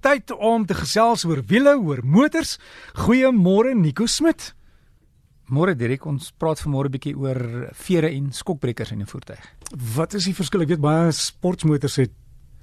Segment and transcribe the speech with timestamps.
[0.00, 2.54] Tyd om te gesels oor wiele, oor motors.
[2.96, 4.54] Goeiemôre Nico Smit.
[5.50, 9.44] Môre Dirk, ons praat vanmôre 'n bietjie oor vere en skokbrekers in 'n voertuig.
[9.96, 10.62] Wat is die verskil?
[10.62, 12.12] Ek weet baie sportmotors het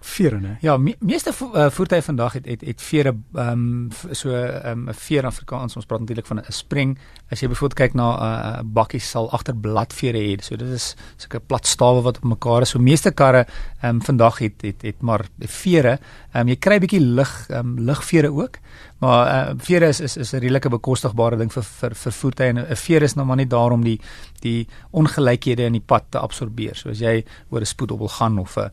[0.00, 0.58] vere, né?
[0.60, 4.84] Ja, me meeste vo uh, voertuie vandag het het het vere ehm um, so ehm,
[4.84, 5.76] 'n um, veer in Afrikaans.
[5.76, 6.98] Ons praat natuurlik van 'n spring.
[7.30, 10.42] As jy byvoorbeeld kyk na 'n uh, bakkie sal agter bladvere hê.
[10.42, 12.68] So dit is sulke plat stawe wat op mekaar is.
[12.70, 13.46] So meeste karre
[13.80, 15.98] ehm um, vandag het het het maar vere.
[16.32, 18.58] Ehm um, jy kry 'n bietjie lig ehm um, ligvere ook.
[18.98, 22.58] Maar uh, vere is is is 'n redelike bekostigbare ding vir vir vir voertuie en
[22.58, 24.00] 'n veer is nou maar net daar om die
[24.40, 26.74] die ongelykhede in die pad te absorbeer.
[26.74, 28.70] So as jy oor 'n spoedop wil gaan of 'n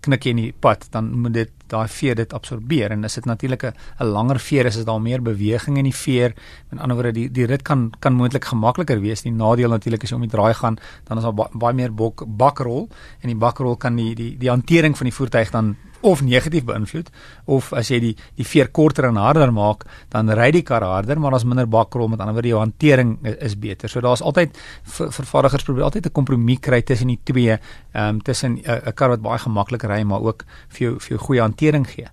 [0.00, 3.64] knikkie in die pad, dan moet dit daai veer dit absorbeer en as dit natuurlik
[3.64, 6.34] 'n langer veer is, is daar meer beweging in die veer.
[6.70, 9.22] Met ander woorde, die die rit kan kan moontlik gemakliker wees.
[9.22, 11.94] Die nadeel natuurlik as jy om die draai gaan, dan is daar baie ba meer
[11.94, 12.88] bok, bakrol
[13.20, 17.10] en die bakrol kan die die die hantering van die voertuig dan of negatief beïnvloed
[17.50, 21.18] of as jy die die veer korter en harder maak, dan ry die kar harder,
[21.20, 23.90] maar daar's minder bakrol met ander woorde jou hantering is, is beter.
[23.90, 27.58] So daar's altyd vervaardigers probeer altyd 'n kompromie kry tussen die twee,
[27.92, 31.18] ehm um, tussen 'n kar wat baie gemaklik ry maar ook vir jou vir jou
[31.18, 32.08] goeie hantering gee.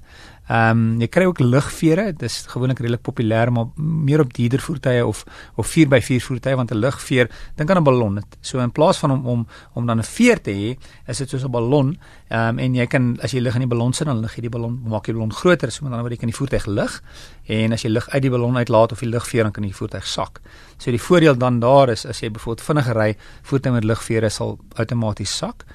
[0.52, 4.60] Ehm um, jy kry ook lugvere, dit is gewoonlik redelik populêr maar meer op dierder
[4.60, 5.24] voertuie of
[5.56, 8.20] of 4x4 voertuie want 'n lugveer dink aan 'n ballon.
[8.42, 10.78] So in plaas van om om om dan 'n veer te hê,
[11.08, 11.98] is dit soos 'n ballon.
[12.28, 14.42] Ehm um, en jy kan as jy lig in die ballon sit dan lig jy
[14.42, 17.02] die ballon maak jy die ballon groter so met ander woorde kan die voertuig lig
[17.48, 20.08] en as jy lug uit die ballon uitlaat of die lugveer dan kan die voertuig
[20.08, 20.42] sak.
[20.78, 24.60] So die voordeel dan daar is as jy byvoorbeeld vinniger ry, voertuig met lugvere sal
[24.76, 25.66] outomaties sak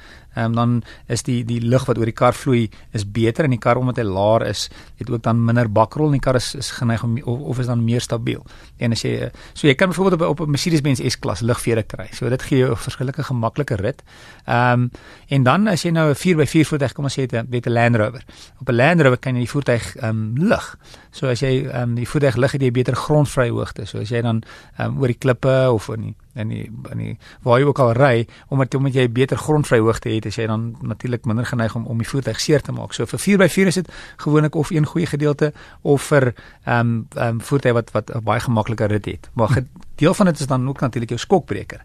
[0.45, 3.59] um, dan is die die lug wat oor die kar vloei is beter en die
[3.59, 6.71] kar omdat hy laer is, het ook dan minder bakrol en die kar is, is
[6.71, 8.45] geneig om of, of is dan meer stabiel.
[8.79, 12.09] En as jy so jy kan byvoorbeeld op, op 'n Mercedes-Benz S-klas lugvere kry.
[12.13, 14.03] So dit gee jou 'n verskillike gemaklike rit.
[14.47, 14.91] Ehm um,
[15.29, 18.25] en dan as jy nou 'n 4x4 voertuig kom ons sê dit 'n Land Rover.
[18.61, 20.77] Op 'n Land Rover kan jy die voertuig ehm um, lig.
[21.11, 23.87] So as jy ehm um, die voertuig lig het jy beter grondvry hoogte.
[23.87, 24.43] So as jy dan
[24.77, 27.81] ehm um, oor die klippe of in die in die in die waar jy ook
[27.83, 31.75] al ry omdat omdat jy beter grondvry hoogte het, is jy dan natuurlik minder geneig
[31.75, 32.93] om om die voertuig seer te maak.
[32.97, 33.89] So vir 4x4 is dit
[34.25, 35.53] gewoonlik of een goeie gedeelte
[35.83, 36.33] of vir
[36.65, 39.31] ehm um, ehm um, voertuie wat wat 'n baie gemaklike rit het.
[39.35, 39.63] Maar
[39.97, 41.85] deel van dit is dan ook natuurlik jou skokbreker.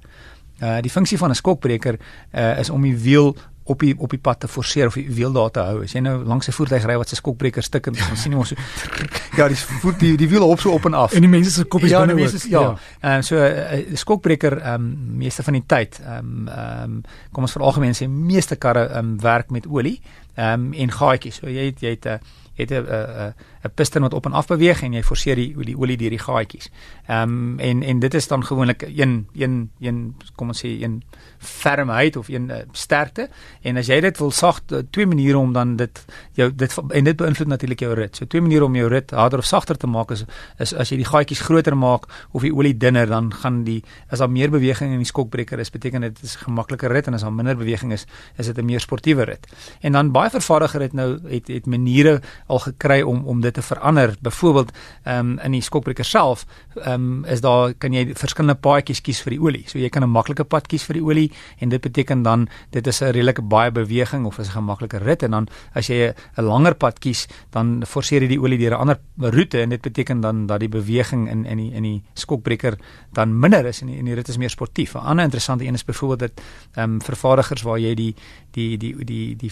[0.61, 1.99] Uh die funksie van 'n skokbreker
[2.31, 5.31] uh is om die wiel op die op die pad te forceer of die wiel
[5.31, 5.83] daar te hou.
[5.83, 8.49] As jy nou langs 'n voertuig ry wat se skokbreker stik en dan sien ons
[8.49, 8.55] so
[9.37, 11.13] ja, die voet die die wiel op so op en af.
[11.13, 12.41] En die mense se koppies ja, binne ook.
[12.49, 12.77] Ja, ja.
[12.99, 17.01] Ehm so 'n uh, skokbreker ehm um, meeste van die tyd ehm um, ehm um,
[17.31, 20.01] kom ons vir algemeen sê meeste karre ehm um, werk met olie
[20.35, 21.35] ehm um, en gaatjies.
[21.35, 22.17] So jy het jy het 'n uh,
[22.53, 23.33] het 'n 'n
[23.63, 26.19] 'n piston wat op en af beweeg en jy forceer die die olie deur die
[26.19, 26.69] gaatjies.
[27.07, 31.03] Ehm um, en en dit is dan gewoonlik een een een kom ons sê een
[31.37, 33.29] fermheid of een uh, sterkte
[33.61, 37.15] en as jy dit wil sag twee maniere om dan dit jou dit en dit
[37.15, 38.15] beïnvloed natuurlik jou rit.
[38.15, 40.25] So twee maniere om jou rit harder of sagter te maak is
[40.59, 44.19] is as jy die gaatjies groter maak of die olie dunner dan gaan die as
[44.19, 47.21] daar meer beweging in die skokbreker is beteken dit is 'n gemakliker rit en as
[47.21, 48.05] daar minder beweging is
[48.37, 49.47] is dit 'n meer sportiewe rit.
[49.81, 53.61] En dan baie vervaardiger het nou het het maniere al gekry om om dit te
[53.61, 54.15] verander.
[54.21, 54.71] Byvoorbeeld
[55.03, 56.45] ehm um, in die skokbreker self
[56.75, 59.63] ehm um, is daar kan jy verskillende paadjies kies vir die olie.
[59.67, 62.87] So jy kan 'n maklike pad kies vir die olie en dit beteken dan dit
[62.87, 66.43] is 'n redelike baie beweging of is 'n gemaklike rit en dan as jy 'n
[66.43, 70.21] langer pad kies dan forceer jy die olie deur 'n ander roete en dit beteken
[70.21, 72.77] dan dat die beweging in in die in die skokbreker
[73.13, 74.95] dan minder is en die, en die rit is meer sportief.
[74.95, 76.31] 'n Ander interessante een is byvoorbeeld dat
[76.73, 78.15] ehm um, vervaardigers waar jy die
[78.51, 79.51] die die die die, die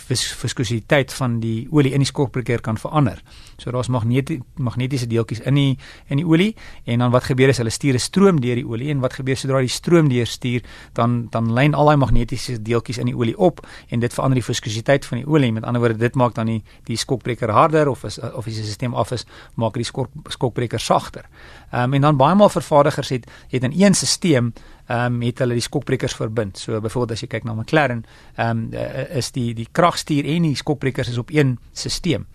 [0.61, 3.21] viskositeit van die olie in die skokbreker kan verander.
[3.57, 5.77] So daar's magnetiese magnetiese deeltjies in die
[6.09, 6.55] in die olie
[6.85, 9.37] en dan wat gebeur is hulle stuur 'n stroom deur die olie en wat gebeur
[9.37, 10.61] sodra die stroom deur stuur
[10.93, 14.45] dan dan lyn al daai magnetiese deeltjies in die olie op en dit verander die
[14.45, 15.51] viskositeit van die olie.
[15.51, 18.63] Met ander woorde dit maak dan die die skokbreker harder of is of as die
[18.63, 21.25] stelsel af is maak die skok skokbreker sagter.
[21.71, 24.53] Ehm um, en dan baie maal vervaardigers het het in een stelsel
[24.91, 26.59] ehm um, het hulle die skokbrekers verbind.
[26.59, 28.03] So byvoorbeeld as jy kyk na McLaren,
[28.35, 28.79] ehm um,
[29.17, 32.27] is die die kragstuur en die skokbrekers is op een stelsel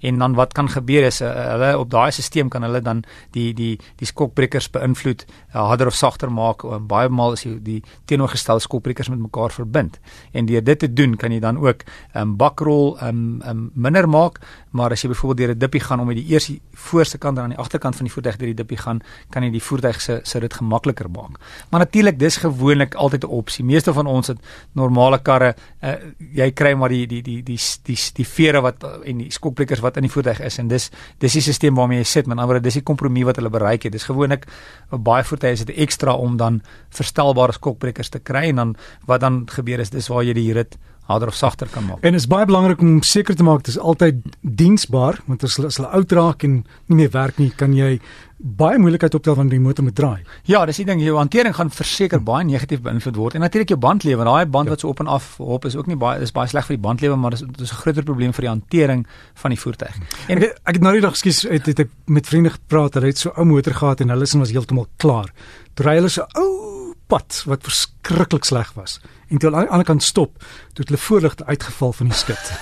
[0.00, 3.02] en dan wat kan gebeur is uh, hulle op daai stelsel kan hulle dan
[3.32, 6.64] die die die skokbrekers beïnvloed uh, harder of sagter maak.
[6.64, 9.98] En baie maal is die, die teenoorgestelde skokbrekers met mekaar verbind.
[10.32, 14.40] En deur dit te doen kan jy dan ook um, bakrol um, um, minder maak.
[14.70, 17.42] Maar as jy byvoorbeeld deur 'n dippie gaan om met die eerste voorste kant en
[17.42, 19.00] aan die agterkant van die voertuig deur die dippie gaan
[19.30, 21.38] kan jy die voertuig se se rit gemakliker maak.
[21.70, 24.38] Maar natuurlik dis gewoonlik altyd 'n opsie meeste van ons het
[24.72, 25.94] normale karre uh,
[26.32, 29.80] jy kry maar die die die die die die, die vere wat en die skokbrekers
[29.80, 30.88] wat wat in die voertuig is en dis
[31.20, 32.28] dis die stelsel waarmee jy sit.
[32.30, 33.92] Met ander woorde dis die kompromie wat hulle bereik het.
[33.92, 34.46] Dis gewoonlik
[34.90, 36.62] baie voertuie is dit ekstra om dan
[36.94, 38.76] verstelbare skokbrekers te kry en dan
[39.10, 40.78] wat dan gebeur is dis waar jy die rit
[41.10, 42.00] harder of sagter kan maak.
[42.06, 45.56] En dit is baie belangrik om seker te maak dit is altyd diensbaar want as
[45.58, 46.60] hulle as hulle oud raak en
[46.90, 47.98] nie meer werk nie, kan jy
[48.40, 50.22] baie moeilikheid optel wanneer die motor moet draai.
[50.48, 53.34] Ja, dis die ding, jou hantering gaan verseker baie negatief beïnvloed word.
[53.36, 54.70] En natuurlik jou bandlewe, daai band Ja.
[54.70, 56.82] wat so op en af hop is ook nie baie is baie sleg vir die
[56.82, 59.96] bandlewe, maar dis dis 'n groter probleem vir die hantering van die voertuig.
[60.28, 63.06] En ek, ek het nou die dag skus het, het ek met vriende gepraat, hulle
[63.06, 65.28] het so ou motor gehad en hulle sin was heeltemal klaar.
[65.74, 69.00] Toe ry hulle so ou pad wat verskriklik sleg was.
[69.30, 70.38] En toe hulle aan die ander kant stop,
[70.74, 72.52] toe het hulle voorligte uitgeval van die skit.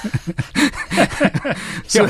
[1.95, 2.07] so,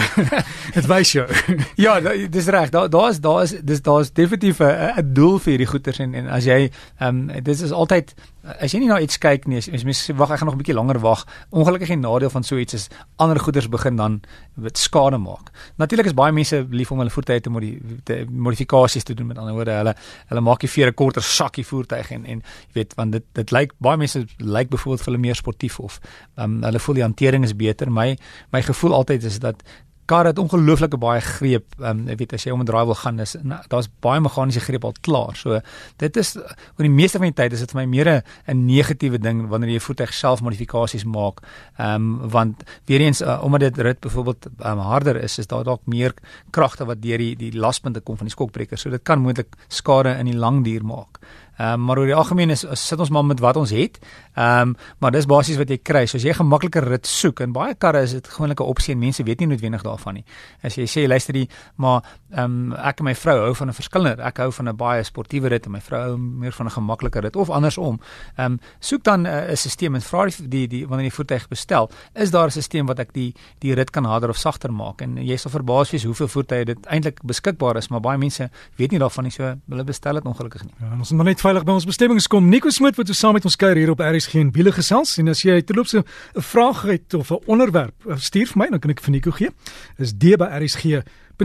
[0.74, 1.26] dit wys jou.
[1.84, 2.00] Ja,
[2.30, 2.72] dis reg.
[2.74, 6.70] Daar daar's daar's dis daar's definitief 'n doel vir hierdie goeters en en as jy
[6.98, 8.14] ehm um, dis is altyd
[8.56, 10.74] as jy nie na iets kyk nie, as mens wag, ek gaan nog 'n bietjie
[10.74, 11.26] langer wag.
[11.50, 14.20] Ongelukkig die nadeel van so iets is ander goeders begin dan
[14.56, 15.50] wat skade maak.
[15.76, 19.38] Natuurlik is baie mense lief om hulle voertuie te, modi te modifikasies te doen met
[19.38, 19.70] ander woorde.
[19.70, 19.94] Hulle
[20.28, 23.72] hulle maak die vere korter sakkie voertuig en en jy weet want dit dit lyk
[23.78, 26.00] baie mense lyk byvoorbeeld vir hulle meer sportief of
[26.36, 27.90] um, hulle voel die hantering is beter.
[27.90, 28.16] My
[28.52, 29.62] my gevoel altyd is dat
[30.08, 31.74] kar het ongelooflike baie greep.
[31.78, 34.20] Ehm um, ek weet as jy om 'n draai wil gaan is nou, daar's baie
[34.20, 35.36] meganiese greep al klaar.
[35.36, 35.60] So
[35.96, 38.08] dit is oor die meeste van die tyd is dit vir my meer
[38.46, 41.42] 'n negatiewe ding wanneer jy voertuig self modifikasies maak.
[41.78, 45.64] Ehm um, want weer eens uh, omdat dit rit byvoorbeeld um, harder is, is daar
[45.64, 46.14] dalk meer
[46.50, 48.78] kragte wat deur die die laspunte kom van die skokbreker.
[48.78, 51.20] So dit kan moontlik skade in die lang duur maak.
[51.58, 53.98] Ehm um, maar oor die algemeen is, sit ons maar met wat ons het.
[54.34, 56.06] Ehm um, maar dis basies wat jy kry.
[56.06, 58.94] So as jy 'n gemaklike rit soek en baie karre is dit gewoonlik 'n opsie
[58.94, 60.24] en mense weet nie noodwendig daarvan nie.
[60.62, 63.72] As jy sê luister die maar ehm um, ek en my vrou hou van 'n
[63.72, 64.22] verskillende.
[64.22, 67.20] Ek hou van 'n baie sportiewe rit en my vrou hou meer van 'n gemaklike
[67.20, 68.00] rit of andersom.
[68.36, 71.48] Ehm um, soek dan 'n uh, stelsel en vra die, die die wanneer jy voertuig
[71.48, 75.02] bestel, is daar 'n stelsel wat ek die die rit kan harder of sagter maak
[75.02, 78.90] en jy sal verbaas wees hoeveel voertuie dit eintlik beskikbaar is, maar baie mense weet
[78.90, 80.74] nie daarvan nie, so hulle bestel dit ongelukkig nie.
[80.80, 82.48] Ja, ons moet net veilig by ons bestemmings kom.
[82.52, 85.40] Nico Smit wat saam met ons kuier hier op RSG en wiele gesels en as
[85.46, 86.04] jy terloops 'n
[86.34, 89.50] vraag het of 'n onderwerp, eh, stuur vir my dan kan ek vir Nico gee.
[89.98, 91.38] Is d by rsg.co.za.